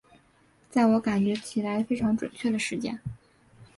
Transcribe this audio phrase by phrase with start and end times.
[0.67, 2.99] 在我感觉起来非常準确的时间